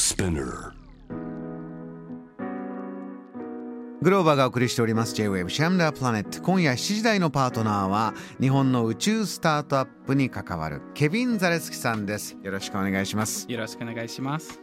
[0.00, 0.72] Spinner.
[4.00, 5.14] グローバーがお送りしております。
[5.14, 6.40] J-Wave シャムダープラネット。
[6.40, 12.34] 今夜7時台のパートナーは日本の宇宙スタートアップに関わるケビン・ザレスキさんです。
[12.42, 13.44] よろしくお願いします。
[13.46, 14.58] よろしくお願いします。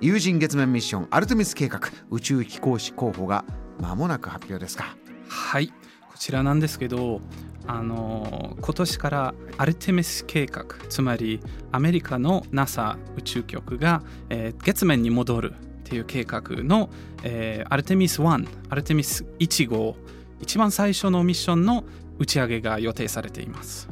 [0.00, 1.78] 有人月面ミッションアルテミス計画。
[2.10, 3.44] 宇宙飛行士候補が
[3.78, 4.96] 間もなく発表ですか。
[5.28, 5.68] はい。
[5.68, 5.74] こ
[6.22, 7.20] ちらなんですけど
[7.66, 11.40] あの今年からアルテミス計画つまり
[11.72, 16.90] アメリカの NASA 宇宙局が、えー月面に戻るっていう計画の、
[17.24, 19.96] えーアルテミス1アルテミス1号
[20.40, 21.82] 一番最初のミッションの
[22.20, 23.88] 打ち上げが予定されています。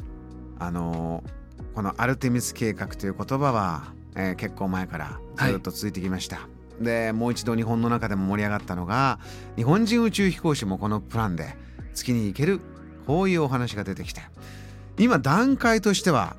[0.57, 1.25] あの
[1.75, 6.47] このアルテミス計画という言葉は、えー結構前からずっと続いてきました、
[6.79, 9.19] でもう一度日本の中でも盛り上がったのが
[9.57, 11.55] 日本人宇宙飛行士もこのプランで
[11.93, 12.61] 月に行ける。
[13.05, 14.21] こういうお話が出てきて
[14.97, 16.35] 今段階としては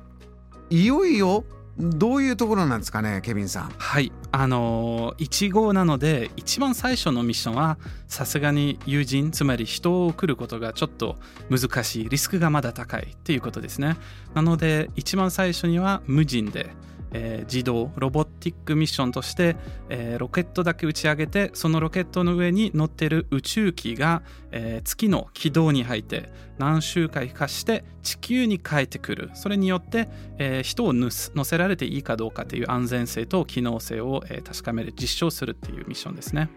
[0.69, 1.43] いよいよ
[1.77, 3.73] どういうところなんですかねケビンさん。
[3.77, 4.11] はい。
[4.31, 11.15] あの1号なので一番最初のミッションはさすがに友人つまり人を送ることがちょっと
[11.49, 12.09] 難しい。
[12.09, 13.97] リスクがまだ高いっていうことですね。
[14.35, 16.69] なので一番最初には無人で、
[17.13, 19.55] えー自動ロボティックミッションとして、
[19.89, 29.31] えーロケットだけ打ち上げてそのロケットの上に乗ってる宇宙機が、えー月の軌道に入って何周回かして地球に帰ってくる。
[29.33, 36.49] それによって、えー人を乗せ乗せられていいかどうかという安全性と機能性を、えー確かめる実証するっていうミッションですね。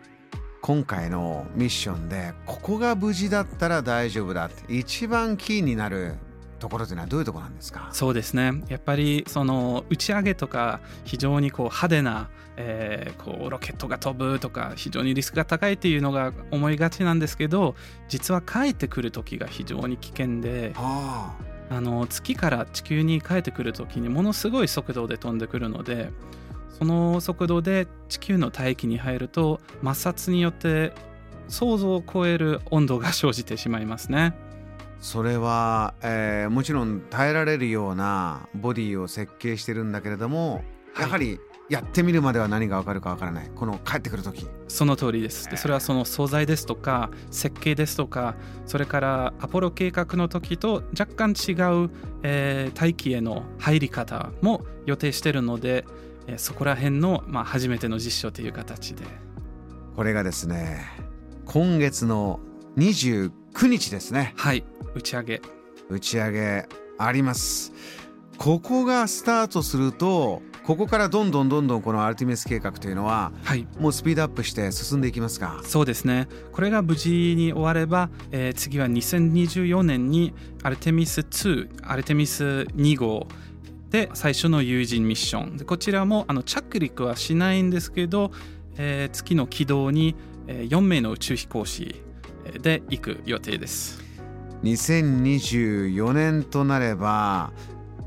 [0.62, 6.14] 今回のミッションでここが無事だったら大丈夫だって一番キーになる
[6.56, 7.88] ところというのはどういうところなんですか？
[7.92, 8.62] そうですね。
[8.68, 17.74] やっぱりその打ち上げとか非常にこう派手な、えーこうロケットが飛ぶとか非常にリスクが高いっていうのが思いがちなんですけど
[18.08, 21.34] 実は帰ってくる時が非常に危険では
[21.70, 21.74] あ。
[21.74, 26.10] あの月から地球に帰ってくる時にものすごい速度で飛んでくるので
[26.78, 30.92] その速度で地球の大気に入ると摩擦によって
[31.48, 34.34] 想像を超える温度が生じてしまいますね。
[35.00, 40.62] それは、えーもちろん耐えられるようなボディを設計してるんだけれども、
[40.94, 41.02] はい。
[41.02, 43.50] やはりやってみるまでは何がわかるかわからない。
[43.54, 44.46] この帰ってくる時。
[44.68, 45.48] その通りです。
[45.50, 51.52] でそれはその素材ですとか設計ですとかそれからアポロ計画の時と若干違
[51.84, 51.90] う、
[52.22, 55.84] えー大気への入り方も予定してるので、
[56.26, 59.04] えーそこら辺の、まあ、初めての実証という形で。
[59.94, 60.84] これがですね
[61.46, 62.38] 今月の
[62.76, 63.30] 29
[63.68, 64.34] 日ですね。
[64.36, 64.64] はい
[64.96, 65.42] 打ち上げ。
[65.90, 66.66] 打ち上げ
[66.98, 67.72] あります。
[68.38, 73.66] ここがスタートするとここからどんどんどんどんこのアルティメス計画というのははい。
[73.78, 75.60] もうスピードアップして進んでいきますか？
[75.64, 76.28] そうですね。
[76.52, 83.26] これが無事に終われば、えー次は2024年にアルテミス2アルテミス2号
[83.90, 85.56] で最初の有人ミッション。
[85.56, 88.32] でこちらもあの着陸はしないんですけど、
[88.76, 90.14] えー月の軌道に、
[90.46, 92.02] えー4名の宇宙飛行士
[92.44, 94.04] えーで行く予定です
[94.62, 97.52] 2024年となれば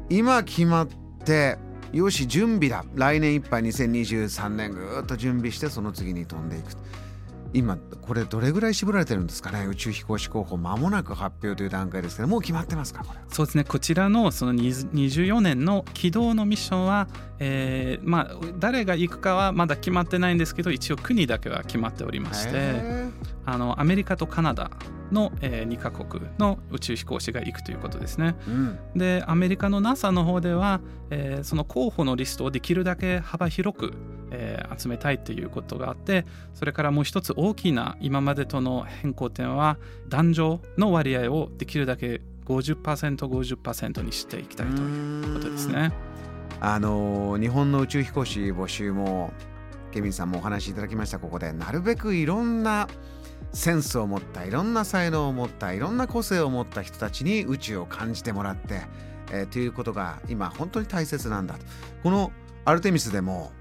[0.10, 0.88] 今決まっ
[1.24, 1.58] て
[1.92, 2.86] よし準備だ。
[2.94, 6.74] 来年いっぱい2023年ぐーっと準備してその次に飛んでいく。
[7.52, 9.66] 今これどれぐらい絞られてるんですかね。
[9.66, 13.64] 宇宙飛行士候補間もなく発表という段階ですけどもう決まってますかこれそうですね。
[13.64, 17.08] こちらのその20 24年の軌道のミッションは、
[17.40, 23.09] えーまあ、誰が行くかはまだ決まってないんですけど一応国だけは決まっておりまして。
[23.50, 24.72] へあのアメリカとカナダ
[25.12, 28.36] の、え2カ国の宇宙飛行士が行くということですね。
[28.48, 33.94] ーうんでアメリカの NASA の方では、えーその候補のリストをできるだけ幅広く、
[34.32, 39.78] えー集めたいということがあってそれからもう一つ大きな今までとの変更点は
[40.08, 45.92] 男女の割合をできるだけ 50%50% にしていきたいということですね。
[46.62, 49.32] あのー日本の宇宙飛行士募集も
[49.92, 52.88] ケビンさんもお話しいただきましたここでなるべくいろんな
[53.54, 58.82] センスを持ったいろんな才能を持ったいろんな個性を持った人たちに宇宙を感じてもらって、
[59.32, 61.66] えーということが今本当に大切なんだと。
[62.04, 62.32] この
[62.66, 63.52] アルテミスでも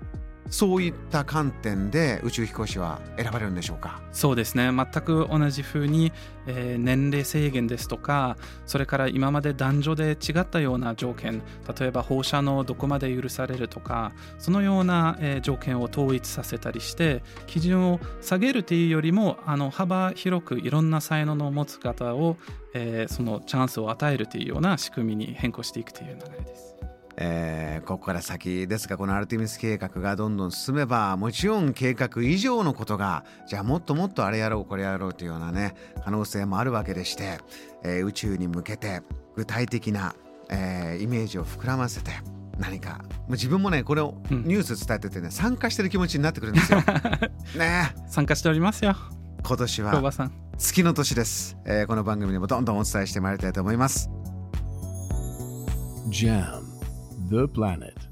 [0.50, 4.00] そういった観点で宇宙飛行士は選ばれるんでしょうか？
[4.12, 6.12] そうですね全く同じふうに、
[6.46, 8.36] えー年齢制限ですとか
[8.66, 11.42] それから今まで男女で違ったような条件
[11.78, 22.36] 例えば放射能どこまで許されるとかそのような、えー条件を統一させたりして基準を下げるというよりもあの幅広くいろんな才能の持つ方を、
[22.74, 26.74] えーそのチャンスを与えるというような仕組みに変更していくという流れです。
[27.20, 35.74] えーここから先ですがこのアルテミス計画がどんどん進めばもちろん計画以上のことがじゃあもっともっとあれやろうこれやろうというようなね
[36.04, 37.38] 可能性もあるわけでして、
[37.84, 39.02] えー宇宙に向けて
[39.36, 40.14] 具体的な、
[40.50, 42.10] えーイメージを膨らませて
[42.58, 44.44] 何かもう自分もねこれをうん。
[44.44, 46.78] ニュース伝えててね参加してる気持ちになってくるんですよ。
[47.56, 47.92] ね。
[47.96, 48.94] え参加しておりますよ。
[49.46, 50.12] 今年は
[50.58, 54.10] 月の年です、えーこの番組でもどんどんお伝えしてまいりたいと思います。
[56.10, 56.57] Jam,
[57.28, 58.07] the planet.